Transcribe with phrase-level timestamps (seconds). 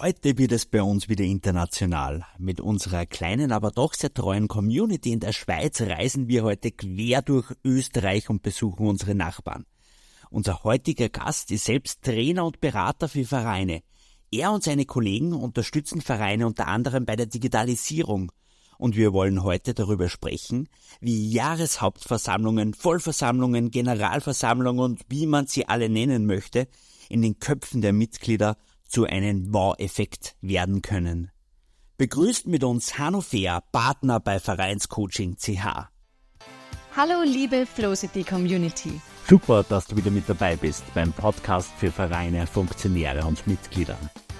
[0.00, 2.24] Heute wird es bei uns wieder international.
[2.38, 7.20] Mit unserer kleinen, aber doch sehr treuen Community in der Schweiz reisen wir heute quer
[7.20, 9.66] durch Österreich und besuchen unsere Nachbarn.
[10.30, 13.82] Unser heutiger Gast ist selbst Trainer und Berater für Vereine.
[14.30, 18.30] Er und seine Kollegen unterstützen Vereine unter anderem bei der Digitalisierung.
[18.78, 20.68] Und wir wollen heute darüber sprechen,
[21.00, 26.68] wie Jahreshauptversammlungen, Vollversammlungen, Generalversammlungen und wie man sie alle nennen möchte,
[27.08, 28.56] in den Köpfen der Mitglieder
[28.88, 31.30] zu einem Wow-Effekt werden können.
[31.98, 35.88] Begrüßt mit uns Hanno Fehr, Partner bei Vereinscoaching CH.
[36.96, 39.00] Hallo liebe Flowcity Community.
[39.28, 43.98] Super, dass du wieder mit dabei bist beim Podcast für Vereine, Funktionäre und Mitglieder.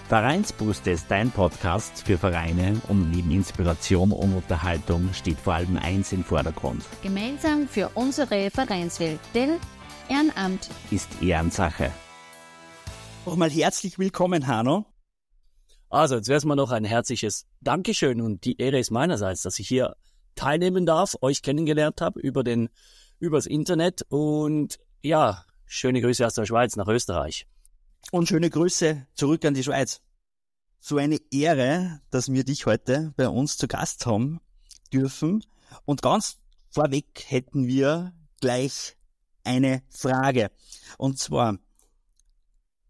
[0.08, 6.12] Vereinsbrüste ist dein Podcast für Vereine und neben Inspiration und Unterhaltung steht vor allem eins
[6.12, 6.82] im Vordergrund.
[7.02, 9.58] Gemeinsam für unsere Vereinswelt, denn
[10.08, 11.92] Ehrenamt ist Ehrensache
[13.28, 14.86] nochmal herzlich willkommen, Hanno.
[15.90, 19.96] Also, jetzt erstmal noch ein herzliches Dankeschön und die Ehre ist meinerseits, dass ich hier
[20.34, 22.70] teilnehmen darf, euch kennengelernt habe über den,
[23.18, 27.46] übers Internet und ja, schöne Grüße aus der Schweiz nach Österreich.
[28.12, 30.00] Und schöne Grüße zurück an die Schweiz.
[30.80, 34.40] So eine Ehre, dass wir dich heute bei uns zu Gast haben
[34.90, 35.44] dürfen.
[35.84, 36.38] Und ganz
[36.70, 38.96] vorweg hätten wir gleich
[39.44, 40.50] eine Frage.
[40.96, 41.58] Und zwar,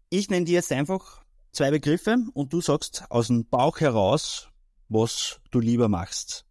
[0.09, 4.49] ich nenne dir jetzt einfach zwei Begriffe und du sagst aus dem Bauch heraus,
[4.87, 6.45] was du lieber machst.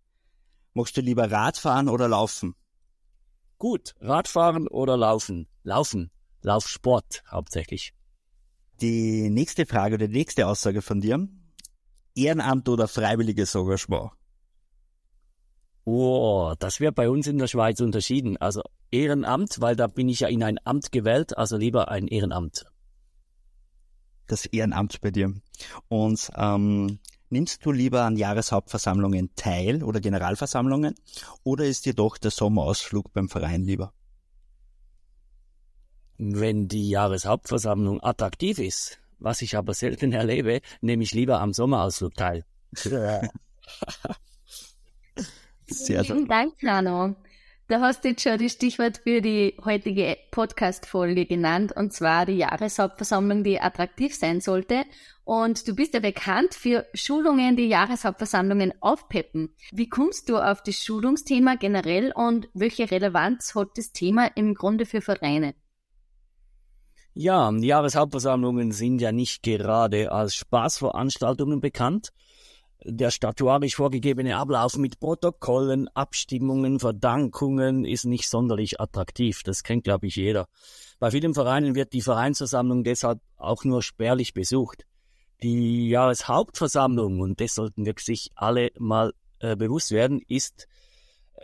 [0.75, 2.55] Magst du lieber Radfahren oder Laufen?
[3.59, 5.49] Gut, Radfahren oder Laufen?
[5.65, 6.11] Laufen.
[6.43, 7.95] Laufsport hauptsächlich.
[8.81, 11.27] Die nächste Frage oder die nächste Aussage von dir.
[12.15, 14.13] Ehrenamt oder freiwilliges Engagement?
[15.85, 18.37] Oh, das wird bei uns in der Schweiz unterschieden.
[18.37, 22.67] Also Ehrenamt, weil da bin ich ja in ein Amt gewählt, also lieber ein Ehrenamt
[24.29, 25.35] das Ehrenamt bei dir.
[25.89, 30.95] Und ähm, nimmst du lieber an Jahreshauptversammlungen teil oder Generalversammlungen
[31.43, 33.93] oder ist dir doch der Sommerausflug beim Verein lieber?
[36.19, 42.15] Wenn die Jahreshauptversammlung attraktiv ist, was ich aber selten erlebe, nehme ich lieber am Sommerausflug
[42.15, 42.45] teil.
[45.67, 46.05] Sehr.
[46.05, 47.15] Vielen Dank, Nano.
[47.69, 52.39] Da hast du jetzt schon das Stichwort für die heutige Podcast-Folge genannt, und zwar die
[52.39, 54.85] Jahreshauptversammlung, die attraktiv sein sollte.
[55.25, 59.55] Und du bist ja bekannt für Schulungen, die Jahreshauptversammlungen aufpeppen.
[59.71, 64.87] Wie kommst du auf das Schulungsthema generell und welche Relevanz hat das Thema im Grunde
[64.87, 65.55] für Vereine?
[67.13, 72.15] Ja, Jahreshauptversammlungen sind ja nicht gerade als Spaßveranstaltungen bekannt,
[72.91, 79.43] der statuarisch vorgegebene Ablauf mit Protokollen, Abstimmungen, Verdankungen ist nicht sonderlich attraktiv.
[79.43, 80.47] Das kennt, glaube ich, jeder.
[80.99, 84.85] Bei vielen Vereinen wird die Vereinsversammlung deshalb auch nur spärlich besucht.
[85.43, 90.67] Die Jahreshauptversammlung, und das sollten wir sich alle mal äh, bewusst werden, ist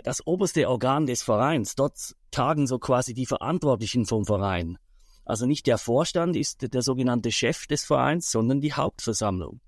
[0.02, 1.76] das oberste Organ des Vereins.
[1.76, 4.78] Dort tagen so quasi die Verantwortlichen vom Verein.
[5.24, 9.60] Also nicht der Vorstand ist der sogenannte Chef des Vereins, sondern die Hauptversammlung.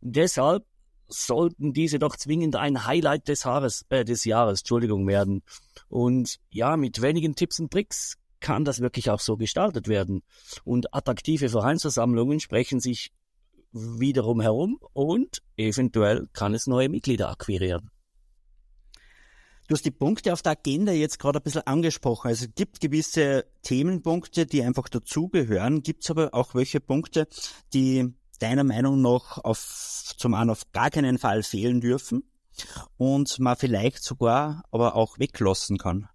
[0.00, 0.64] Deshalb
[1.08, 5.42] sollten diese doch zwingend ein Highlight des, Haares, äh, des Jahres Entschuldigung, werden.
[5.88, 10.22] Und ja, mit wenigen Tipps und Tricks kann das wirklich auch so gestaltet werden.
[10.64, 13.12] Und attraktive Vereinsversammlungen sprechen sich
[13.72, 17.90] wiederum herum und eventuell kann es neue Mitglieder akquirieren.
[19.68, 22.28] Du hast die Punkte auf der Agenda jetzt gerade ein bisschen angesprochen.
[22.28, 25.82] Also es gibt gewisse Themenpunkte, die einfach dazugehören.
[25.82, 27.28] Gibt es aber auch welche Punkte,
[27.74, 32.22] die deiner Meinung nach auf, zum einen auf gar keinen Fall fehlen dürfen
[32.96, 36.08] und man vielleicht sogar aber auch weglassen kann?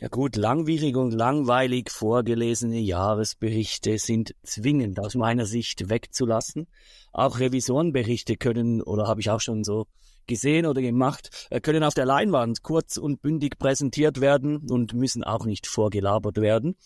[0.00, 6.68] Ja gut, langwierig und langweilig vorgelesene Jahresberichte sind zwingend aus meiner Sicht wegzulassen.
[7.12, 9.88] Auch Revisorenberichte können, oder habe ich auch schon so
[10.28, 15.24] gesehen oder gemacht, äh, können auf der Leinwand kurz und bündig präsentiert werden und müssen
[15.24, 16.76] auch nicht vorgelabert werden.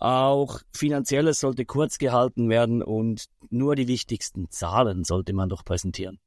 [0.00, 6.20] Auch finanzielles sollte kurz gehalten werden und nur die wichtigsten Zahlen sollte man doch präsentieren.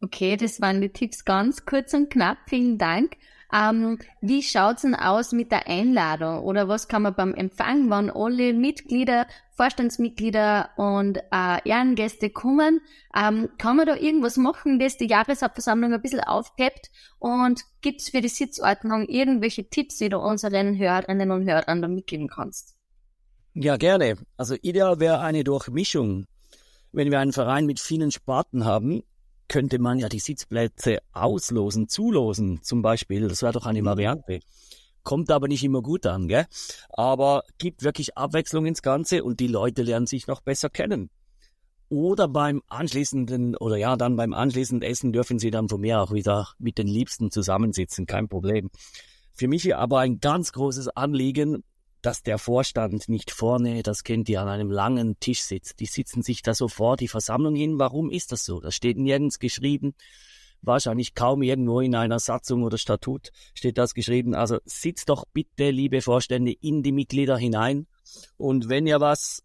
[0.00, 2.38] Okay, das waren die Tipps ganz kurz und knapp.
[2.48, 3.16] Vielen Dank.
[3.52, 8.10] Ähm, wie schaut's denn aus mit der Einladung oder was kann man beim Empfang, wenn
[8.10, 12.80] alle Mitglieder, Vorstandsmitglieder und äh, Ehrengäste kommen?
[13.16, 16.90] Ähm, kann man da irgendwas machen, das die Jahreshauptversammlung ein bisschen aufpeppt?
[17.18, 22.28] Und gibt's für die Sitzordnung irgendwelche Tipps, die du unseren Hörerinnen und Hörern da mitgeben
[22.28, 22.76] kannst?
[23.54, 24.16] Ja, gerne.
[24.36, 26.26] Also ideal wäre eine Durchmischung.
[26.92, 29.02] Wenn wir einen Verein mit vielen Sparten haben,
[29.48, 33.28] könnte man ja die Sitzplätze auslosen, zulosen zum Beispiel.
[33.28, 33.86] Das wäre doch eine mhm.
[33.86, 34.40] Variante.
[35.02, 36.46] Kommt aber nicht immer gut an, gell?
[36.88, 41.10] Aber gibt wirklich Abwechslung ins Ganze und die Leute lernen sich noch besser kennen.
[41.88, 46.12] Oder beim anschließenden, oder ja, dann beim anschließenden Essen dürfen Sie dann von mir auch
[46.12, 48.70] wieder mit den Liebsten zusammensitzen, kein Problem.
[49.32, 51.62] Für mich aber ein ganz großes Anliegen,
[52.06, 55.80] dass der Vorstand nicht vorne, das kennt ihr, an einem langen Tisch sitzt.
[55.80, 57.80] Die sitzen sich da so vor die Versammlung hin.
[57.80, 58.60] Warum ist das so?
[58.60, 59.92] Das steht nirgends geschrieben.
[60.62, 64.36] Wahrscheinlich kaum irgendwo in einer Satzung oder Statut steht das geschrieben.
[64.36, 67.88] Also sitzt doch bitte, liebe Vorstände, in die Mitglieder hinein.
[68.36, 69.42] Und wenn ihr was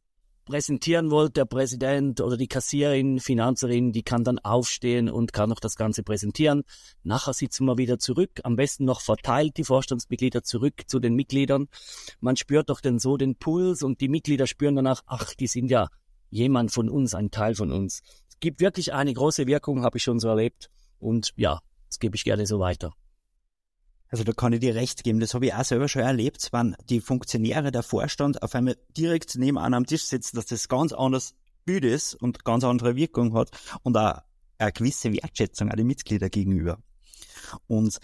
[0.52, 5.62] präsentieren wollt, der Präsident oder die Kassiererin, Finanzerin, die kann dann aufstehen und kann noch
[5.62, 6.64] das Ganze präsentieren.
[7.04, 11.70] Nachher sitzen wir wieder zurück, am besten noch verteilt die Vorstandsmitglieder zurück zu den Mitgliedern.
[12.20, 15.72] Man spürt doch dann so den Puls und die Mitglieder spüren danach, ach, die sind
[15.72, 15.88] ja
[16.30, 18.02] jemand von uns, ein Teil von uns.
[18.28, 20.70] Es gibt wirklich eine große Wirkung, habe ich schon so erlebt.
[21.00, 22.92] Und ja, das gebe ich gerne so weiter.
[24.12, 26.76] Also da kann ich dir recht geben, das habe ich auch selber schon erlebt, wenn
[26.90, 30.92] die Funktionäre, der Vorstand auf einmal direkt neben einem am Tisch sitzen, dass das ganz
[30.92, 33.52] anders Bild ist und ganz andere Wirkung hat
[33.84, 34.20] und auch
[34.58, 36.78] eine gewisse Wertschätzung an die Mitglieder gegenüber.
[37.68, 38.00] Und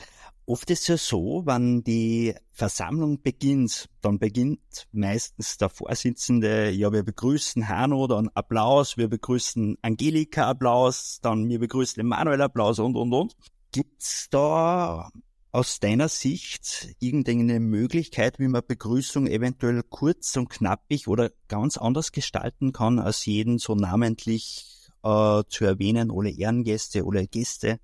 [0.46, 6.92] oft ist es ja so, wenn die Versammlung beginnt, dann beginnt meistens der Vorsitzende, ja,
[6.94, 12.96] wir begrüßen Hanno, dann Applaus, wir begrüßen Angelika Applaus, dann wir begrüßen Emanuel Applaus und,
[12.96, 13.36] und, und.
[13.74, 15.12] Gibt's da
[15.52, 22.12] aus deiner Sicht irgendeine Möglichkeit, wie man Begrüßung eventuell kurz und knappig oder ganz anders
[22.12, 27.80] gestalten kann, als jeden so namentlich äh, zu erwähnen, oder Ehrengäste oder Gäste?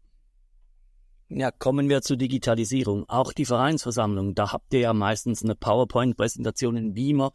[1.35, 3.09] Ja, kommen wir zur Digitalisierung.
[3.09, 7.31] Auch die Vereinsversammlung, da habt ihr ja meistens eine PowerPoint-Präsentation in Beamer.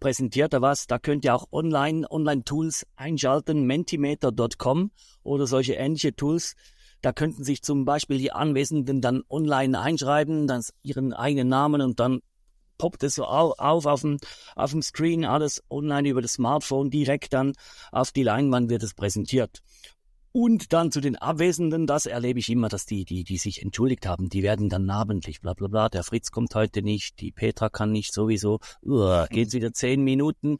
[0.00, 4.90] Präsentiert da was, da könnt ihr auch online, Online-Tools einschalten, mentimeter.com
[5.22, 6.56] oder solche ähnliche Tools.
[7.00, 12.00] Da könnten sich zum Beispiel die Anwesenden dann online einschreiben, dann ihren eigenen Namen und
[12.00, 12.20] dann
[12.78, 14.18] poppt es so auf, auf dem,
[14.56, 17.52] auf dem Screen, alles online über das Smartphone, direkt dann
[17.92, 19.62] auf die Leinwand wird es präsentiert.
[20.30, 24.06] Und dann zu den Abwesenden, das erlebe ich immer, dass die, die, die sich entschuldigt
[24.06, 27.70] haben, die werden dann namentlich, bla bla bla, der Fritz kommt heute nicht, die Petra
[27.70, 30.58] kann nicht sowieso, uh, geht's wieder zehn Minuten.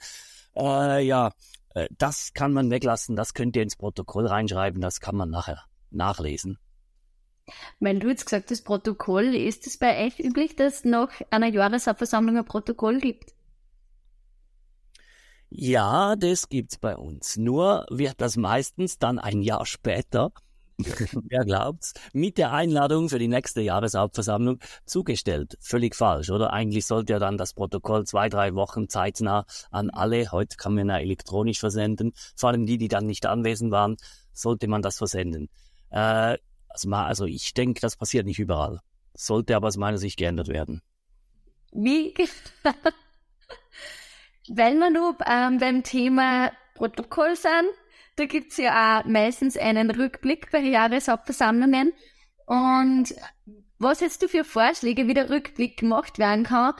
[0.57, 1.33] Äh, ja,
[1.75, 5.65] äh, das kann man weglassen, das könnt ihr ins Protokoll reinschreiben, das kann man nachher
[5.91, 6.59] nachlesen.
[7.81, 12.37] Wenn du jetzt gesagt hast, Protokoll, ist es bei euch üblich, dass nach einer Jahreshauptversammlung
[12.37, 13.33] ein Protokoll gibt?
[15.51, 17.39] Ja, das gibt's bei uns.
[17.39, 20.31] Nur wird das meistens dann ein Jahr später,
[20.79, 25.57] wer glaubt's, mit der Einladung für die nächste Jahreshauptversammlung zugestellt.
[25.61, 26.53] Völlig falsch, oder?
[26.53, 30.89] Eigentlich sollte ja dann das Protokoll zwei, drei Wochen zeitnah an alle, heute kann man
[30.89, 33.97] ja elektronisch versenden, vor allem die, die dann nicht anwesend waren,
[34.35, 35.49] sollte man das versenden.
[35.91, 36.39] Äh,
[36.69, 38.81] also, also ich denke, das passiert nicht überall.
[39.15, 40.83] Sollte aber aus meiner Sicht geändert werden.
[41.73, 42.15] Wie?
[44.49, 47.69] Wenn wir nur ähm, beim Thema Protokoll sind,
[48.17, 51.93] da gibt's ja auch meistens einen Rückblick bei Jahreshauptversammlungen.
[52.47, 53.15] Und
[53.79, 56.75] was hättest du für Vorschläge, wie der Rückblick gemacht werden kann?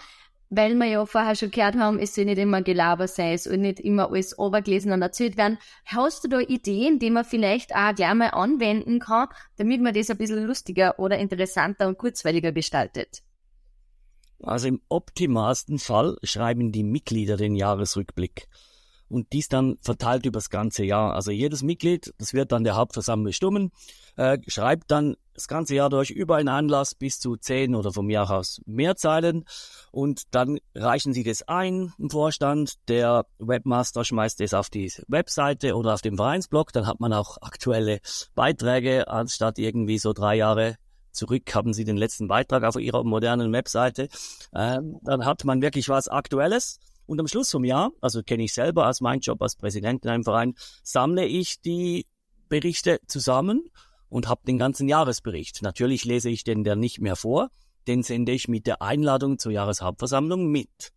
[0.51, 3.59] Weil wir ja vorher schon gehört haben, es soll nicht immer Gelaber sein, es soll
[3.59, 5.59] nicht immer alles obergelesen und erzählt werden.
[5.85, 10.11] Hast du da Ideen, die man vielleicht auch gleich mal anwenden kann, damit man das
[10.11, 13.23] ein bisschen lustiger oder interessanter und kurzweiliger gestaltet?
[14.43, 18.49] Also im optimalsten Fall schreiben die Mitglieder den Jahresrückblick
[19.09, 21.15] und dies dann verteilt übers ganze Jahr.
[21.15, 23.71] Also jedes Mitglied, das wird dann der Hauptversammlung bestimmen,
[24.17, 28.11] äh, schreibt dann das ganze Jahr durch über einen Anlass bis zu zehn oder vom
[28.11, 29.45] Jahr aus mehr Zeilen
[29.93, 32.75] und dann reichen sie das ein im Vorstand.
[32.89, 36.73] Der Webmaster schmeißt es auf die Webseite oder auf dem Vereinsblog.
[36.73, 38.01] Dann hat man auch aktuelle
[38.35, 40.77] Beiträge anstatt irgendwie so drei Jahre
[41.13, 44.09] zurück haben sie den letzten Beitrag auf ihrer modernen Webseite.
[44.55, 48.53] Ähm, dann hat man wirklich was Aktuelles und am Schluss vom Jahr, also kenne ich
[48.53, 52.07] selber als mein Job als Präsident in einem Verein, sammle ich die
[52.49, 53.71] Berichte zusammen
[54.11, 55.63] und habe den ganzen Jahresbericht.
[55.63, 57.49] Natürlich lese ich den dann nicht mehr vor,
[57.87, 60.93] den sende ich mit der Einladung zur Jahreshauptversammlung mit.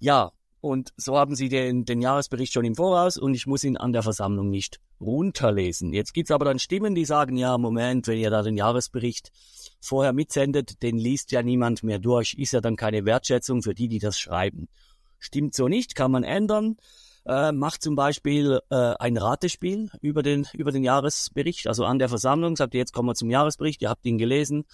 [0.00, 3.76] Ja, und so haben Sie den, den Jahresbericht schon im Voraus und ich muss ihn
[3.76, 5.92] an der Versammlung nicht runterlesen.
[5.92, 9.30] Jetzt gibt's aber dann Stimmen, die sagen, ja, Moment, wenn ihr da den Jahresbericht
[9.80, 13.88] vorher mitsendet, den liest ja niemand mehr durch, ist ja dann keine Wertschätzung für die,
[13.88, 14.68] die das schreiben.
[15.20, 16.76] Stimmt so nicht, kann man ändern.
[17.26, 22.08] Äh, macht zum Beispiel äh, ein Ratespiel über den, über den Jahresbericht, also an der
[22.08, 24.64] Versammlung, sagt ihr, jetzt kommen wir zum Jahresbericht, ihr habt ihn gelesen,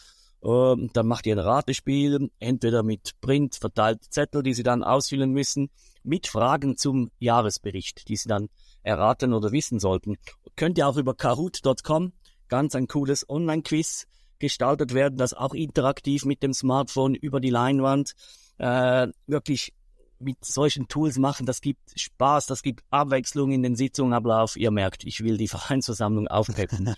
[0.43, 5.33] äh, dann macht ihr ein Ratespiel, entweder mit Print, verteilt Zettel, die sie dann ausfüllen
[5.33, 5.71] müssen,
[6.05, 8.49] mit Fragen zum Jahresbericht, die sie dann
[8.85, 10.17] erraten oder wissen sollten.
[10.55, 12.13] Könnt ihr auch über kahoot.com,
[12.47, 14.07] ganz ein cooles Online-Quiz
[14.39, 18.15] gestaltet werden, das auch interaktiv mit dem Smartphone über die Leinwand
[18.59, 19.73] äh, wirklich
[20.19, 21.47] mit solchen Tools machen.
[21.47, 24.57] Das gibt Spaß, das gibt Abwechslung in den Sitzungablauf.
[24.57, 26.95] Ihr merkt, ich will die Vereinsversammlung aufpeppen.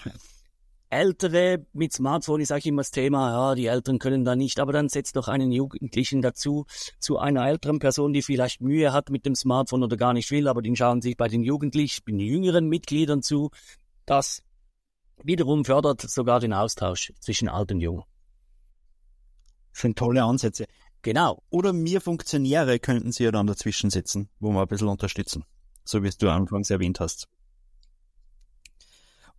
[0.91, 4.73] Ältere mit Smartphone ist eigentlich immer das Thema, ja, die Eltern können da nicht, aber
[4.73, 6.65] dann setzt doch einen Jugendlichen dazu,
[6.99, 10.49] zu einer älteren Person, die vielleicht Mühe hat mit dem Smartphone oder gar nicht will,
[10.49, 13.51] aber den schauen sich bei den Jugendlichen, den jüngeren Mitgliedern zu.
[14.07, 14.43] Das
[15.23, 18.05] wiederum fördert sogar den Austausch zwischen alt und jung.
[19.73, 20.65] Das sind tolle Ansätze.
[21.03, 21.43] Genau.
[21.51, 25.45] Oder mir Funktionäre könnten Sie ja dann dazwischen sitzen, wo wir ein bisschen unterstützen.
[25.85, 27.29] So wie es du anfangs erwähnt hast.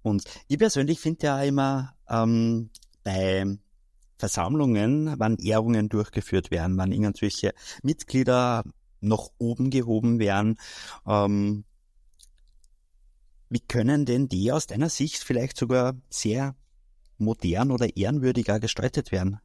[0.02, 2.70] Und ich persönlich finde ja immer ähm,
[3.04, 3.58] bei
[4.18, 8.64] Versammlungen, wann Ehrungen durchgeführt werden, wann irgendwelche Mitglieder
[9.02, 10.58] noch oben gehoben werden,
[11.06, 11.66] ähm,
[13.50, 16.56] wie können denn die aus deiner Sicht vielleicht sogar sehr
[17.18, 19.40] modern oder ehrenwürdiger gestaltet werden?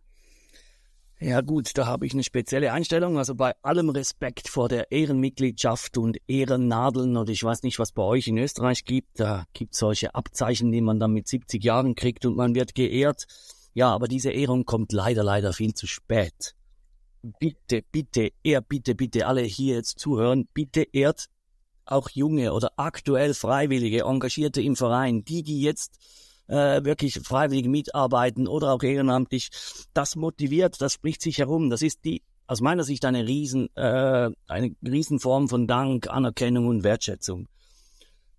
[1.27, 3.17] Ja gut, da habe ich eine spezielle Einstellung.
[3.17, 8.03] Also bei allem Respekt vor der Ehrenmitgliedschaft und Ehrennadeln und ich weiß nicht, was bei
[8.03, 9.21] euch in Österreich gibt.
[9.21, 13.25] Da gibt solche Abzeichen, die man dann mit 70 Jahren kriegt und man wird geehrt.
[13.73, 16.55] Ja, aber diese Ehrung kommt leider, leider viel zu spät.
[17.23, 20.47] Bitte, bitte, ehr, bitte, bitte alle hier jetzt zuhören.
[20.53, 21.31] Bitte ehrt
[21.87, 25.97] auch junge oder aktuell Freiwillige, Engagierte im Verein, die, die jetzt
[26.49, 29.51] äh, wirklich freiwillig mitarbeiten oder auch ehrenamtlich,
[29.93, 31.71] das motiviert, das spricht sich herum.
[31.71, 36.85] Das ist die aus meiner Sicht eine riesen äh, eine Riesenform von Dank, Anerkennung und
[36.85, 37.49] Wertschätzung.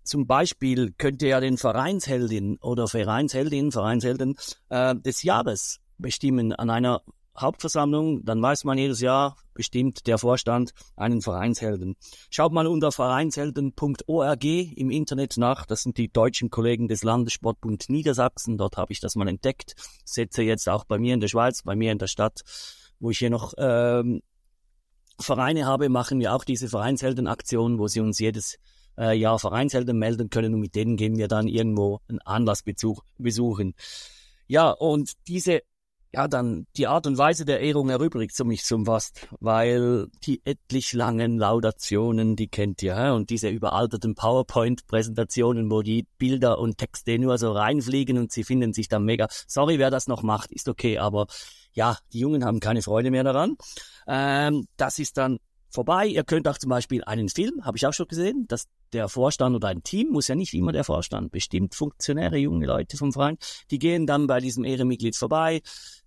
[0.04, 4.36] Zum Beispiel könnt ihr ja den Vereinsheldin oder Vereinsheldin, Vereinshelden
[4.68, 7.02] äh, des Jahres bestimmen an einer
[7.38, 11.96] Hauptversammlung, dann weiß man jedes Jahr, bestimmt der Vorstand einen Vereinshelden.
[12.30, 15.66] Schaut mal unter vereinshelden.org im Internet nach.
[15.66, 18.58] Das sind die deutschen Kollegen des Landessportbund Niedersachsen.
[18.58, 19.74] Dort habe ich das mal entdeckt.
[20.04, 22.42] Setze jetzt auch bei mir in der Schweiz, bei mir in der Stadt,
[23.00, 24.22] wo ich hier noch ähm,
[25.18, 28.58] Vereine habe, machen wir auch diese Vereinsheldenaktion, wo sie uns jedes
[28.98, 33.74] äh, Jahr Vereinshelden melden können und mit denen gehen wir dann irgendwo einen Anlass besuchen.
[34.46, 35.62] Ja, und diese
[36.16, 40.40] ja, dann die Art und Weise der Ehrung erübrigt so mich zum fast, weil die
[40.46, 47.18] etlich langen Laudationen, die kennt ihr, und diese überalterten PowerPoint-Präsentationen, wo die Bilder und Texte
[47.18, 49.28] nur so reinfliegen und sie finden sich dann mega.
[49.46, 51.26] Sorry, wer das noch macht, ist okay, aber
[51.74, 53.58] ja, die Jungen haben keine Freude mehr daran.
[54.06, 56.06] Ähm, das ist dann vorbei.
[56.06, 59.54] Ihr könnt auch zum Beispiel einen Film, habe ich auch schon gesehen, dass der Vorstand
[59.54, 63.36] oder ein Team, muss ja nicht immer der Vorstand, bestimmt Funktionäre, junge Leute vom Verein,
[63.70, 65.60] die gehen dann bei diesem Ehrenmitglied vorbei,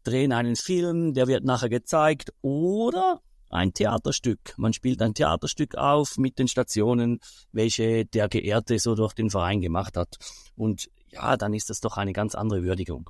[0.09, 4.53] drehen einen Film, der wird nachher gezeigt oder ein Theaterstück.
[4.57, 7.19] Man spielt ein Theaterstück auf mit den Stationen,
[7.51, 10.17] welche der Geehrte so durch den Verein gemacht hat.
[10.55, 13.09] Und ja, dann ist das doch eine ganz andere Würdigung.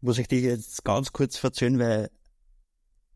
[0.00, 2.10] Muss ich dir jetzt ganz kurz verzögern, weil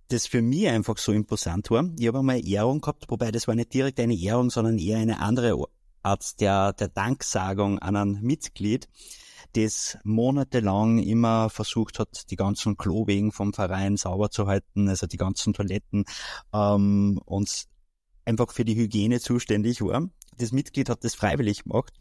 [0.08, 1.88] das für mich einfach so imposant war.
[1.98, 5.20] Ich habe einmal Ehrung gehabt, wobei das war nicht direkt eine Ehrung, sondern eher eine
[5.20, 5.56] andere
[6.04, 8.88] Art der, der Danksagung an ein Mitglied,
[9.54, 15.16] das monatelang immer versucht hat, die ganzen Klowegen vom Verein sauber zu halten, also die
[15.16, 16.04] ganzen Toiletten
[16.52, 17.66] ähm, und
[18.25, 20.08] einfach für die Hygiene zuständig war.
[20.37, 21.92] Das Mitglied hat das freiwillig gemacht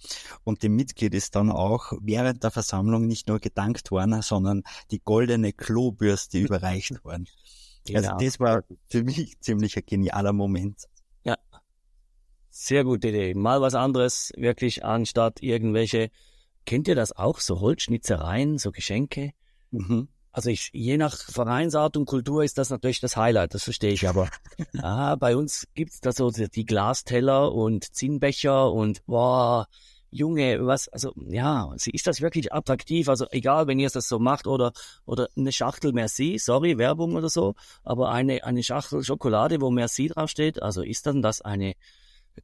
[0.44, 5.00] und dem Mitglied ist dann auch während der Versammlung nicht nur gedankt worden, sondern die
[5.00, 7.28] goldene Klobürste überreicht worden.
[7.94, 8.18] Also genau.
[8.18, 10.86] das war für mich ziemlich ein genialer Moment.
[11.24, 11.38] Ja.
[12.56, 13.34] Sehr gute Idee.
[13.34, 16.12] Mal was anderes, wirklich anstatt irgendwelche,
[16.68, 19.32] kennt ihr das auch, so Holzschnitzereien, so Geschenke?
[19.72, 20.08] Mhm.
[20.32, 24.08] Also ich, je nach Vereinsart und Kultur ist das natürlich das Highlight, das verstehe ich
[24.08, 24.30] aber.
[24.84, 29.68] ah, bei uns gibt's da so die Glasteller und Zinnbecher und boah,
[30.12, 33.10] Junge, was, also ja, ist das wirklich attraktiv?
[33.10, 34.74] Also egal, wenn ihr das so macht oder
[35.08, 40.10] oder eine Schachtel Merci, sorry, Werbung oder so, aber eine eine Schachtel Schokolade, wo Merci
[40.10, 41.74] draufsteht, also ist dann das eine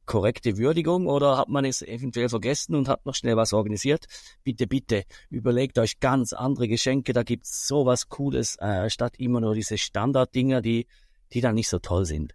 [0.06, 4.06] korrekte Würdigung oder hat man es eventuell vergessen und hat noch schnell was organisiert?
[4.44, 9.54] Bitte, bitte, überlegt euch ganz andere Geschenke, da gibt's sowas Cooles, äh, statt immer nur
[9.54, 10.86] diese Standarddinger, die
[11.32, 12.34] die dann nicht so toll sind.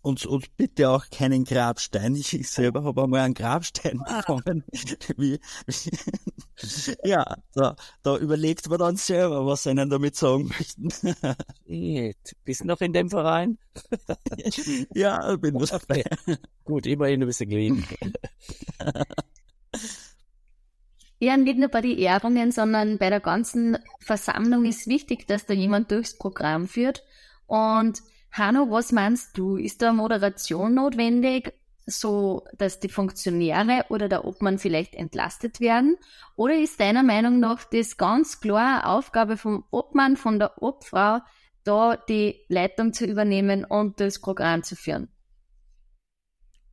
[0.00, 2.14] Und, und bitte auch keinen Grabstein.
[2.14, 4.18] Ich, ich selber habe einmal einen Grabstein ah.
[4.18, 4.64] bekommen.
[5.16, 10.88] wie, wie, ja, da, da überlegt man dann selber, was sie ihnen damit sagen möchten.
[12.44, 13.58] Bist du noch in dem Verein?
[14.94, 16.04] ja, bin noch dabei.
[16.64, 17.84] Gut, immerhin ein bisschen gelegen.
[21.20, 25.54] Ja, nicht nur bei den Ehrungen, sondern bei der ganzen Versammlung ist wichtig, dass da
[25.54, 27.02] jemand durchs Programm führt.
[27.46, 28.00] Und
[28.32, 29.56] Hanno, was meinst du?
[29.56, 31.54] Ist da Moderation notwendig,
[31.86, 35.96] so dass die Funktionäre oder der Obmann vielleicht entlastet werden?
[36.36, 41.20] Oder ist deiner Meinung nach das ganz klar Aufgabe vom Obmann, von der Obfrau,
[41.64, 45.08] da die Leitung zu übernehmen und das Programm zu führen?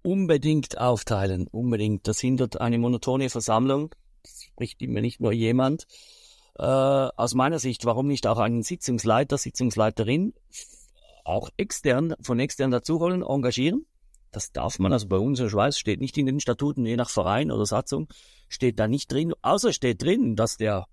[0.04, 2.08] Unbedingt aufteilen, unbedingt.
[2.08, 3.96] Das hindert eine monotone Versammlung.
[4.22, 5.88] Das spricht immer nicht nur jemand.
[6.58, 10.34] Äh, aus meiner Sicht, warum nicht auch einen Sitzungsleiter, Sitzungsleiterin,
[11.26, 13.86] auch extern, von extern dazuholen, engagieren?
[14.32, 16.98] Das darf man, also bei uns in der Schweiz steht nicht in den Statuten, je
[16.98, 18.08] nach Verein oder Satzung,
[18.50, 20.88] steht da nicht drin, außer steht drin, dass der,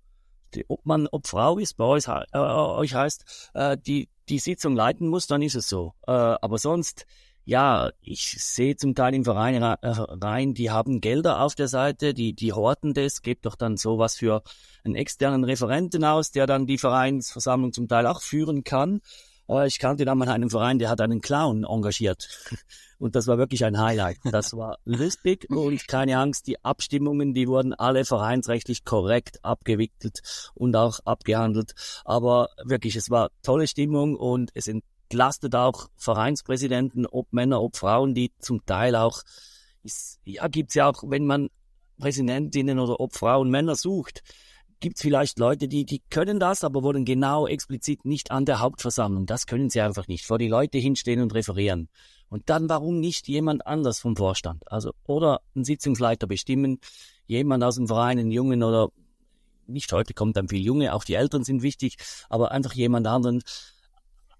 [0.55, 4.75] die, ob man, ob Frau ist, bei euch, äh, euch heißt, äh, die, die Sitzung
[4.75, 5.93] leiten muss, dann ist es so.
[6.07, 7.05] Äh, aber sonst,
[7.45, 12.13] ja, ich sehe zum Teil im Verein äh, rein, die haben Gelder auf der Seite,
[12.13, 14.43] die, die horten das, gibt doch dann sowas für
[14.85, 19.01] einen externen Referenten aus, der dann die Vereinsversammlung zum Teil auch führen kann.
[19.47, 22.27] Aber ich kannte da mal einen Verein, der hat einen Clown engagiert.
[22.99, 24.19] Und das war wirklich ein Highlight.
[24.31, 30.21] Das war lustig und keine Angst, die Abstimmungen, die wurden alle vereinsrechtlich korrekt abgewickelt
[30.53, 31.73] und auch abgehandelt.
[32.05, 38.13] Aber wirklich, es war tolle Stimmung und es entlastet auch Vereinspräsidenten, ob Männer, ob Frauen,
[38.13, 39.21] die zum Teil auch,
[39.83, 41.49] ist, ja, gibt's ja auch, wenn man
[41.99, 44.23] Präsidentinnen oder ob Frauen, Männer sucht,
[44.83, 48.59] gibt es vielleicht Leute, die, die können das, aber wurden genau explizit nicht an der
[48.59, 49.25] Hauptversammlung.
[49.25, 50.25] Das können sie einfach nicht.
[50.25, 51.87] Vor die Leute hinstehen und referieren.
[52.27, 54.69] Und dann warum nicht jemand anders vom Vorstand?
[54.69, 56.79] Also, oder ein Sitzungsleiter bestimmen,
[57.27, 58.89] jemand aus dem Verein, einen Jungen oder
[59.67, 61.95] nicht heute kommt dann viel Junge, auch die Eltern sind wichtig,
[62.27, 63.41] aber einfach jemand anderen.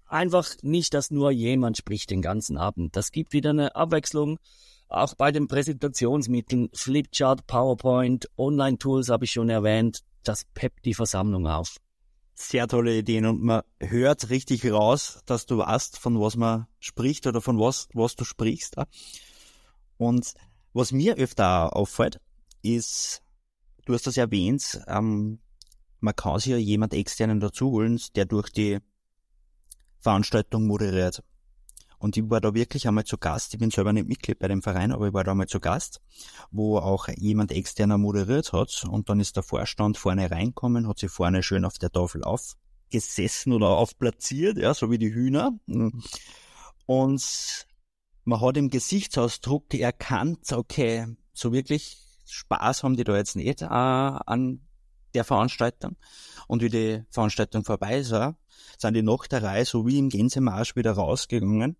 [0.04, 2.96] Einfach nicht, dass nur jemand spricht den ganzen Abend.
[2.96, 4.38] Das gibt wieder eine Abwechslung.
[4.88, 11.46] Auch bei den Präsentationsmitteln, Flipchart, PowerPoint, Online-Tools habe ich schon erwähnt das peppt die Versammlung
[11.46, 11.76] auf.
[12.34, 17.26] Sehr tolle Ideen und man hört richtig raus, dass du weißt, von was man spricht
[17.26, 18.76] oder von was, was du sprichst.
[19.98, 20.34] Und
[20.72, 22.20] was mir öfter auffällt,
[22.62, 23.22] ist,
[23.84, 25.38] du hast das erwähnt, ähm,
[26.00, 28.80] man kann sich ja jemand externen dazuholen, der durch die
[30.00, 31.22] Veranstaltung moderiert.
[32.04, 33.54] Und ich war da wirklich einmal zu Gast.
[33.54, 36.02] Ich bin selber nicht Mitglied bei dem Verein, aber ich war da einmal zu Gast,
[36.50, 38.84] wo auch jemand externer moderiert hat.
[38.86, 43.54] Und dann ist der Vorstand vorne reinkommen, hat sich vorne schön auf der Tafel aufgesessen
[43.54, 45.58] oder aufplatziert, ja, so wie die Hühner.
[46.84, 47.66] Und
[48.24, 53.64] man hat im Gesichtsausdruck erkannt, okay, so wirklich Spaß haben die da jetzt nicht äh,
[53.64, 54.60] an
[55.14, 55.96] der Veranstaltung.
[56.48, 58.14] Und wie die Veranstaltung vorbei ist,
[58.78, 61.78] sind die nach der Reihe so wie im Gänsemarsch wieder rausgegangen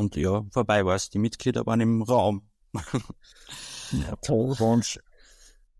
[0.00, 1.10] und ja, vorbei war es.
[1.10, 2.42] Die Mitglieder waren im Raum.
[3.92, 4.98] ja, toll, Wunsch.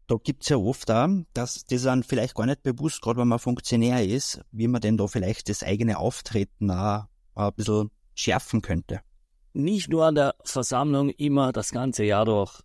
[0.07, 3.39] Da gibt's ja oft auch, dass das dann vielleicht gar nicht bewusst, gerade wenn man
[3.39, 9.01] Funktionär ist, wie man denn da vielleicht das eigene Auftreten auch ein bisschen schärfen könnte.
[9.53, 12.61] Nicht nur an der Versammlung, immer das ganze Jahr durch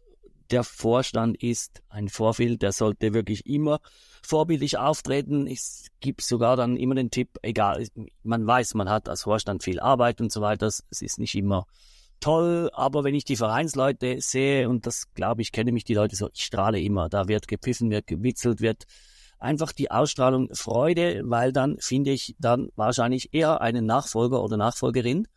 [0.51, 3.79] der Vorstand ist ein Vorbild, der sollte wirklich immer
[4.25, 5.47] vorbildlich auftreten.
[5.47, 7.85] Es gibt sogar dann immer den Tipp, egal,
[8.23, 11.65] man weiß, man hat als Vorstand viel Arbeit und so weiter, es ist nicht immer
[12.19, 16.15] toll, aber wenn ich die Vereinsleute sehe, und das glaube ich, kenne mich die Leute
[16.15, 18.85] so, ich strahle immer, da wird gepfiffen, wird gewitzelt, wird
[19.37, 25.27] einfach die Ausstrahlung Freude, weil dann finde ich dann wahrscheinlich eher einen Nachfolger oder Nachfolgerin,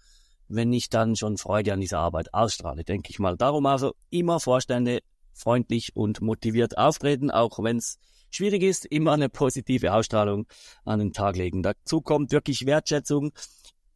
[0.49, 3.37] wenn ich dann schon Freude an dieser Arbeit ausstrahle, denke ich mal.
[3.37, 5.01] Darum also immer Vorstände
[5.35, 7.99] freundlich und motiviert auftreten, auch wenn es
[8.31, 10.47] schwierig ist, immer eine positive Ausstrahlung
[10.85, 11.63] an den Tag legen.
[11.63, 13.33] Dazu kommt wirklich Wertschätzung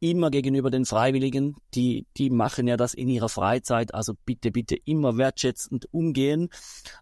[0.03, 4.75] immer gegenüber den Freiwilligen, die, die machen ja das in ihrer Freizeit, also bitte, bitte
[4.75, 6.49] immer wertschätzend umgehen.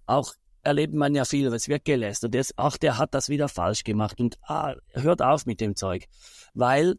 [0.05, 4.21] Auch erlebt man ja viel, es wird gelästert, ach, der hat das wieder falsch gemacht
[4.21, 6.09] und ah, hört auf mit dem Zeug.
[6.53, 6.99] Weil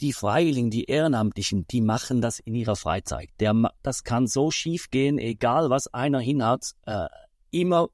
[0.00, 3.28] die Freiwilligen, die Ehrenamtlichen, die machen das in ihrer Freizeit.
[3.38, 7.06] Der, das kann so schief gehen, egal was einer hinhaut, äh,
[7.50, 7.88] immer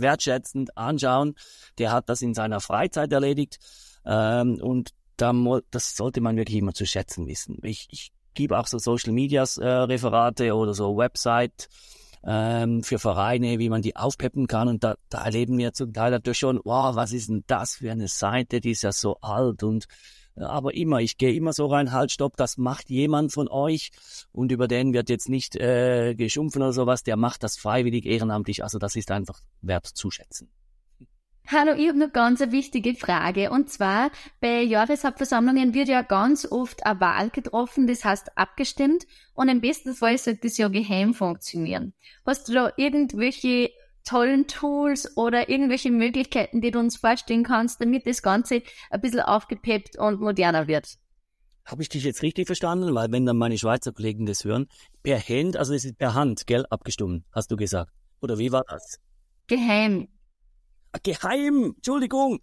[0.00, 1.34] wertschätzend anschauen.
[1.78, 3.58] Der hat das in seiner Freizeit erledigt
[4.04, 5.32] ähm, und da,
[5.70, 7.58] das sollte man wirklich immer zu schätzen wissen.
[7.62, 11.68] Ich, ich gebe auch so Social Medias äh, Referate oder so Website
[12.24, 14.68] ähm, für Vereine, wie man die aufpeppen kann.
[14.68, 17.90] Und da, da erleben wir zum Teil natürlich schon, wow, was ist denn das für
[17.90, 19.86] eine Seite, die ist ja so alt und
[20.40, 23.90] aber immer, ich gehe immer so rein, halt, stopp, das macht jemand von euch
[24.32, 28.62] und über den wird jetzt nicht äh, geschumpfen oder sowas, der macht das freiwillig, ehrenamtlich,
[28.62, 30.50] also das ist einfach wert zu schätzen.
[31.50, 33.50] Hallo, ich habe noch ganz eine wichtige Frage.
[33.50, 39.06] Und zwar, bei Jahreshauptversammlungen wird ja ganz oft eine Wahl getroffen, das heißt abgestimmt.
[39.32, 41.94] Und im besten Fall sollte das ja geheim funktionieren.
[42.26, 43.70] Hast du da irgendwelche
[44.08, 49.20] tollen Tools oder irgendwelche Möglichkeiten, die du uns vorstellen kannst, damit das Ganze ein bisschen
[49.20, 50.96] aufgepeppt und moderner wird.
[51.66, 52.94] Habe ich dich jetzt richtig verstanden?
[52.94, 54.66] Weil wenn dann meine Schweizer Kollegen das hören,
[55.02, 57.92] per Hand, also es ist per Hand, gell, abgestimmt, hast du gesagt.
[58.22, 58.98] Oder wie war das?
[59.46, 60.08] Geheim.
[60.92, 62.40] Ah, geheim, Entschuldigung.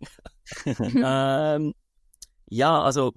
[0.77, 1.73] ähm,
[2.47, 3.13] ja, also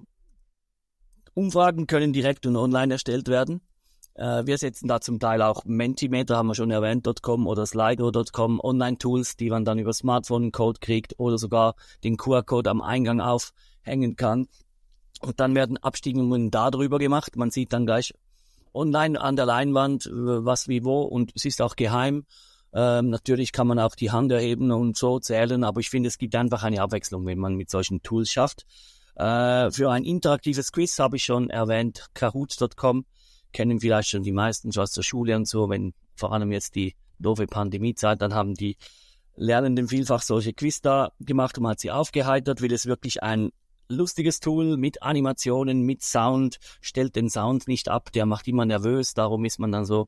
[1.35, 3.61] Umfragen können direkt und online erstellt werden.
[4.19, 8.59] Äh, wir setzen da zum Teil auch Mentimeter, haben wir schon erwähnt, .com oder Slido.com,
[8.59, 13.21] Online-Tools, die man dann über Smartphone einen Code kriegt oder sogar den QR-Code am Eingang
[13.21, 14.49] aufhängen kann.
[15.21, 17.37] Und dann werden Abstimmungen darüber gemacht.
[17.37, 18.13] Man sieht dann gleich
[18.73, 22.25] online an der Leinwand, äh, was wie wo und es ist auch geheim.
[22.73, 26.17] Ähm, natürlich kann man auch die Hand erheben und so zählen, aber ich finde, es
[26.17, 28.65] gibt einfach eine Abwechslung, wenn man mit solchen Tools schafft.
[29.15, 33.05] Äh, für ein interaktives Quiz habe ich schon erwähnt, kahoot.com
[33.53, 36.75] kennen vielleicht schon die meisten schon aus der Schule und so, wenn vor allem jetzt
[36.75, 38.77] die doofe Pandemiezeit, dann haben die
[39.35, 43.51] Lernenden vielfach solche Quiz da gemacht und man hat sie aufgeheitert, weil es wirklich ein
[43.87, 49.13] lustiges Tool mit Animationen, mit Sound, stellt den Sound nicht ab, der macht immer nervös,
[49.13, 50.07] darum ist man dann so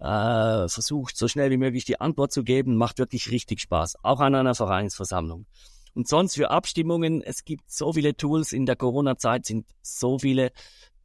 [0.00, 4.20] äh, versucht, so schnell wie möglich die Antwort zu geben, macht wirklich richtig Spaß, auch
[4.20, 5.46] an einer Vereinsversammlung.
[5.94, 10.52] Und sonst für Abstimmungen, es gibt so viele Tools, in der Corona-Zeit sind so viele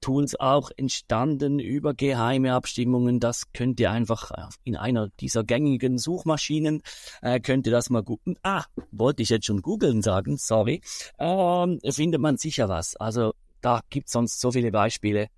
[0.04, 3.22] Tools auch entstanden über geheime Abstimmungen.
[3.22, 6.82] Das könnt ihr einfach äh, in einer dieser gängigen Suchmaschinen,
[7.22, 8.38] äh, könnt ihr das mal gucken.
[8.44, 10.82] Ah, wollte ich jetzt schon googeln sagen, sorry.
[11.18, 12.98] Ähm, findet man sicher was.
[12.98, 15.30] Also da gibt sonst so viele Beispiele.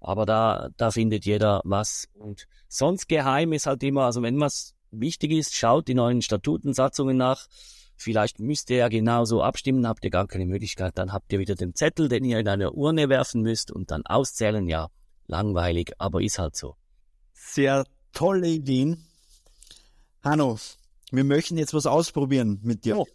[0.00, 2.08] Aber da, da findet jeder was.
[2.14, 7.16] Und sonst geheim ist halt immer, also wenn was wichtig ist, schaut die neuen Statutensatzungen
[7.16, 7.46] nach.
[8.02, 11.54] Vielleicht müsst ihr ja genauso abstimmen, habt ihr gar keine Möglichkeit, dann habt ihr wieder
[11.54, 14.66] den Zettel, den ihr in eine Urne werfen müsst und dann auszählen.
[14.66, 14.88] Ja,
[15.26, 16.76] langweilig, aber ist halt so.
[17.34, 17.84] Sehr
[18.14, 19.04] tolle Ideen.
[20.24, 20.58] Hanno,
[21.10, 22.96] wir möchten jetzt was ausprobieren mit dir.
[22.96, 23.06] Oh,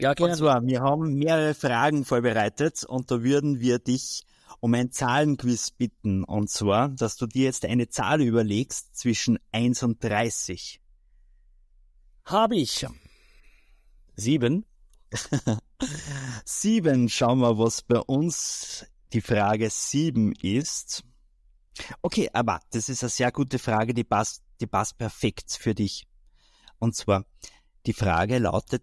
[0.00, 0.32] ja, gerne.
[0.32, 4.22] Und zwar, wir haben mehrere Fragen vorbereitet und da würden wir dich
[4.60, 6.24] um ein Zahlenquiz bitten.
[6.24, 10.80] Und zwar, dass du dir jetzt eine Zahl überlegst zwischen 1 und 30.
[12.24, 12.86] Habe ich.
[14.16, 14.64] Sieben.
[16.44, 21.04] sieben, schauen wir, was bei uns die Frage sieben ist.
[22.02, 26.06] Okay, aber das ist eine sehr gute Frage, die passt, die passt perfekt für dich.
[26.78, 27.24] Und zwar,
[27.86, 28.82] die Frage lautet,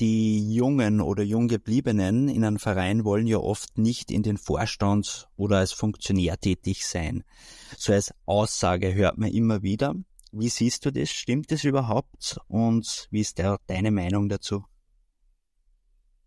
[0.00, 5.58] die Jungen oder Junggebliebenen in einem Verein wollen ja oft nicht in den Vorstand oder
[5.58, 7.24] als Funktionär tätig sein.
[7.76, 9.94] So als Aussage hört man immer wieder.
[10.32, 11.10] Wie siehst du das?
[11.10, 12.38] Stimmt das überhaupt?
[12.48, 14.64] Und wie ist der, deine Meinung dazu?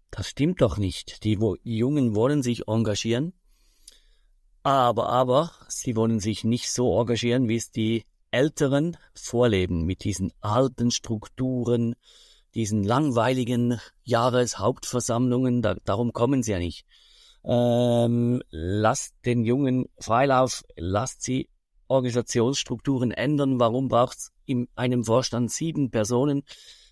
[0.10, 1.24] Das stimmt doch nicht.
[1.24, 3.34] Die Jungen wollen sich engagieren,
[4.64, 10.32] aber, aber, sie wollen sich nicht so engagieren, wie es die Älteren vorleben, mit diesen
[10.40, 11.96] alten Strukturen,
[12.54, 16.86] diesen langweiligen Jahreshauptversammlungen, da, darum kommen sie ja nicht.
[17.44, 21.50] Ähm, lasst den Jungen Freilauf, lasst sie
[21.92, 23.60] Organisationsstrukturen ändern.
[23.60, 26.44] Warum braucht es in einem Vorstand sieben Personen?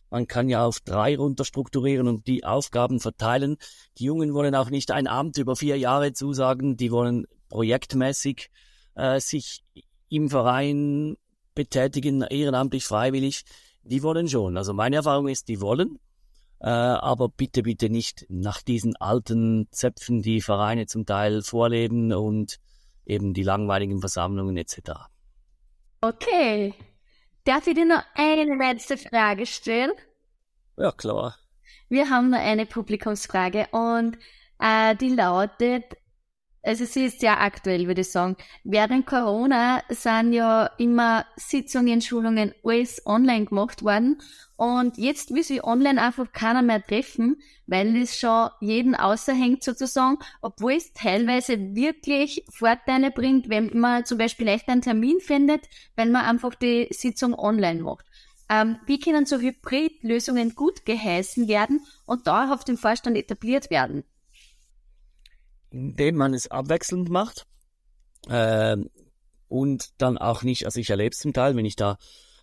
[0.09, 3.57] Man kann ja auf drei runterstrukturieren und die Aufgaben verteilen.
[3.97, 8.49] Die Jungen wollen auch nicht ein Amt über vier Jahre zusagen, die wollen projektmäßig
[8.95, 9.63] äh, sich
[10.09, 11.15] im Verein
[11.53, 13.43] betätigen, ehrenamtlich, freiwillig.
[13.83, 14.57] Die wollen schon.
[14.57, 15.99] Also meine Erfahrung ist, die wollen,
[16.59, 22.59] äh, aber bitte, bitte nicht nach diesen alten Zöpfen, die Vereine zum Teil vorleben und
[23.09, 24.91] eben die langweiligen Versammlungen etc.
[26.01, 26.73] Okay.
[27.43, 29.91] Darf ich dir noch eine letzte Frage stellen?
[30.77, 31.35] Ja, klar.
[31.89, 34.17] Wir haben noch eine Publikumsfrage und
[34.59, 35.97] äh, die lautet,
[36.61, 38.35] also sie ist sehr aktuell, würde ich sagen.
[38.63, 44.21] Während Corona sind ja immer Sitzungen, Schulungen, alles online gemacht worden.
[44.57, 50.17] Und jetzt will sich online einfach keiner mehr treffen, weil es schon jeden außerhängt sozusagen,
[50.41, 55.61] obwohl es teilweise wirklich Vorteile bringt, wenn man zum Beispiel leicht einen Termin findet,
[55.95, 58.05] wenn man einfach die Sitzung online macht.
[58.49, 64.03] Ähm, wie können so Hybridlösungen gut geheißen werden und dauerhaft im Vorstand etabliert werden?
[65.71, 67.45] Indem man es abwechselnd macht.
[68.27, 68.77] Äh,
[69.47, 71.97] und dann auch nicht, also ich erlebe es zum Teil, wenn ich da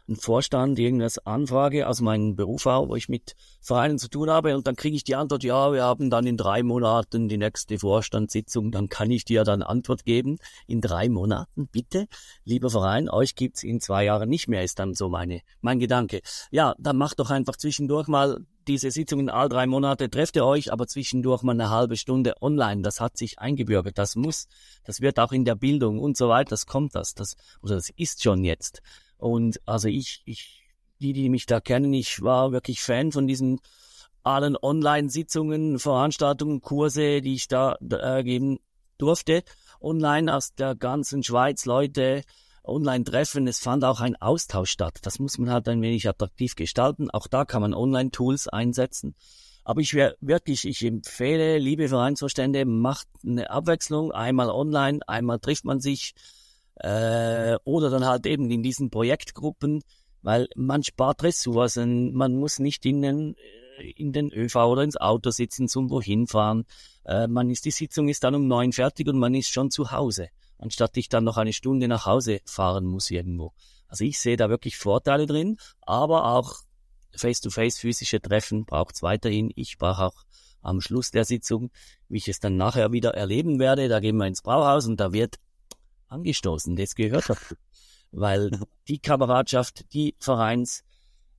[0.09, 4.55] einen Vorstand irgendwas anfrage aus meinem Beruf auch, wo ich mit Vereinen zu tun habe
[4.55, 7.79] und dann kriege ich die Antwort, ja, wir haben dann in drei Monaten die nächste
[7.79, 12.07] Vorstandssitzung, dann kann ich dir dann Antwort geben, in drei Monaten, bitte,
[12.45, 16.21] lieber Verein, euch gibt's in zwei Jahren nicht mehr, ist dann so meine, mein Gedanke.
[16.51, 20.73] Ja, dann macht doch einfach zwischendurch mal diese Sitzungen all drei Monate trefft ihr euch,
[20.73, 22.83] aber zwischendurch mal eine halbe Stunde online.
[22.83, 23.97] Das hat sich eingebürgert.
[23.97, 24.49] Das muss,
[24.85, 26.51] das wird auch in der Bildung und so weiter.
[26.51, 28.83] Das kommt das, das oder das ist schon jetzt.
[29.19, 30.63] Und also ich, ich,
[31.01, 33.61] die, die mich da kennen, ich war wirklich Fan von diesen
[34.23, 38.59] allen Online-Sitzungen, Veranstaltungen, Kurse, die ich da äh, geben
[38.99, 39.45] durfte.
[39.81, 42.23] Online aus der ganzen Schweiz Leute
[42.65, 43.47] Online-Treffen.
[43.47, 44.99] Es fand auch ein Austausch statt.
[45.03, 47.11] Das muss man halt ein wenig attraktiv gestalten.
[47.11, 49.15] Auch da kann man Online-Tools einsetzen.
[49.65, 54.13] Aber ich wäre wirklich, ich empfehle, liebe Vereinsvorstände, macht eine Abwechslung.
[54.13, 56.15] Einmal online, einmal trifft man sich
[56.77, 59.83] äh, oder dann halt eben in diesen Projektgruppen,
[60.23, 63.35] weil man spart Ressourcen, man muss nicht in den,
[63.79, 66.65] äh, in den ÖV oder ins Auto sitzen zum wohin fahren.
[67.05, 69.91] Äh, man ist, die Sitzung ist dann um neun fertig und man ist schon zu
[69.91, 73.53] Hause, anstatt ich dann noch eine Stunde nach Hause fahren muss irgendwo.
[73.89, 76.57] Also ich sehe da wirklich Vorteile drin, aber auch
[77.15, 79.51] face-to-face physische Treffen braucht es weiterhin.
[79.55, 80.25] Ich brauche auch
[80.61, 81.71] am Schluss der Sitzung,
[82.09, 85.13] wie ich es dann nachher wieder erleben werde, da gehen wir ins Brauhaus und da
[85.13, 85.37] wird
[86.09, 86.77] angestoßen.
[86.77, 87.55] Das gehört dazu.
[88.13, 88.51] Weil
[88.89, 90.85] die Kameradschaft, die Vereins,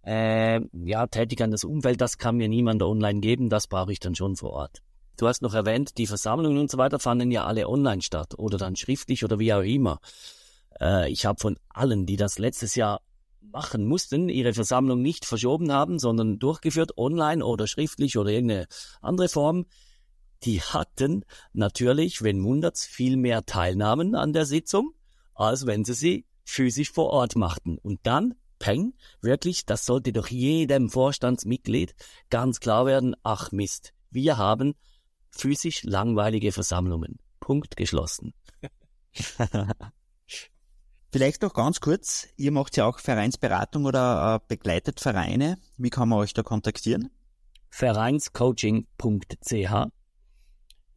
[0.05, 3.99] äh, ja, tätig an das Umfeld, das kann mir niemand online geben, das brauche ich
[3.99, 4.81] dann schon vor Ort.
[5.17, 8.57] Du hast noch erwähnt, die Versammlungen und so weiter fanden ja alle online statt oder
[8.57, 9.99] dann schriftlich oder wie auch immer.
[10.79, 13.01] Äh, ich habe von allen, die das letztes Jahr
[13.41, 18.67] machen mussten, ihre Versammlung nicht verschoben haben, sondern durchgeführt, online oder schriftlich oder irgendeine
[19.01, 19.65] andere Form,
[20.43, 24.93] die hatten natürlich, wenn wundert's, viel mehr Teilnahmen an der Sitzung,
[25.33, 27.77] als wenn sie sie physisch vor Ort machten.
[27.77, 31.95] Und dann, peng, wirklich, das sollte doch jedem Vorstandsmitglied
[32.29, 34.75] ganz klar werden, ach Mist, wir haben
[35.29, 37.19] physisch langweilige Versammlungen.
[37.39, 38.33] Punkt geschlossen.
[41.11, 45.57] Vielleicht noch ganz kurz, ihr macht ja auch Vereinsberatung oder äh, begleitet Vereine.
[45.77, 47.09] Wie kann man euch da kontaktieren?
[47.69, 49.96] Vereinscoaching.ch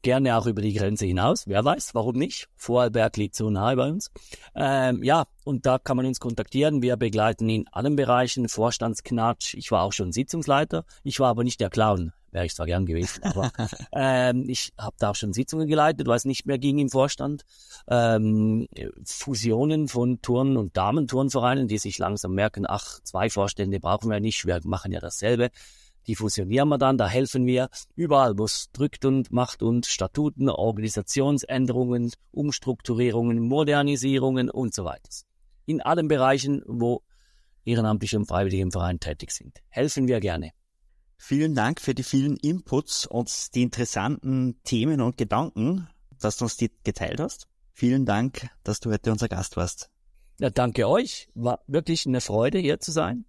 [0.03, 2.49] Gerne auch über die Grenze hinaus, wer weiß, warum nicht?
[2.57, 4.11] Vorarlberg liegt so nahe bei uns.
[4.55, 6.81] Ähm, ja, und da kann man uns kontaktieren.
[6.81, 9.53] Wir begleiten in allen Bereichen, Vorstandsknatsch.
[9.53, 10.87] Ich war auch schon Sitzungsleiter.
[11.05, 13.53] Ich war aber nicht der Clown, wäre ich zwar gern gewesen, aber
[13.93, 17.45] ähm, ich habe da auch schon Sitzungen geleitet, weil es nicht mehr ging im Vorstand.
[17.87, 18.69] Ähm,
[19.05, 24.47] Fusionen von Turn- und Damenturnvereinen, die sich langsam merken, ach, zwei Vorstände brauchen wir nicht,
[24.47, 25.51] wir machen ja dasselbe.
[26.07, 30.49] Die fusionieren wir dann, da helfen wir überall, wo es drückt und macht und Statuten,
[30.49, 35.11] Organisationsänderungen, Umstrukturierungen, Modernisierungen und so weiter.
[35.67, 37.03] In allen Bereichen, wo
[37.65, 39.59] ehrenamtliche und freiwillige im Verein tätig sind.
[39.69, 40.51] Helfen wir gerne.
[41.17, 45.87] Vielen Dank für die vielen Inputs und die interessanten Themen und Gedanken,
[46.19, 47.47] dass du uns die geteilt hast.
[47.73, 49.91] Vielen Dank, dass du heute unser Gast warst.
[50.39, 51.29] Ja, danke euch.
[51.35, 53.27] War wirklich eine Freude, hier zu sein.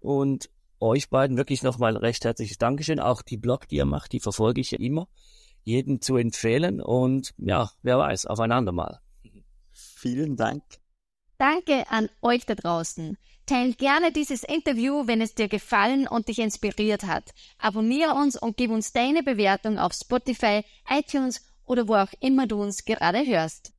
[0.00, 3.00] Und euch beiden wirklich nochmal recht herzliches Dankeschön.
[3.00, 5.08] Auch die Blog, die ihr macht, die verfolge ich ja immer.
[5.62, 9.00] Jeden zu empfehlen und ja, wer weiß, aufeinander mal.
[9.72, 10.62] Vielen Dank.
[11.38, 13.16] Danke an euch da draußen.
[13.46, 17.30] Teil gerne dieses Interview, wenn es dir gefallen und dich inspiriert hat.
[17.58, 22.62] Abonniere uns und gib uns deine Bewertung auf Spotify, iTunes oder wo auch immer du
[22.62, 23.72] uns gerade hörst.